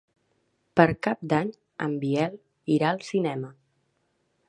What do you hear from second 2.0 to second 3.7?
Biel irà al cinema.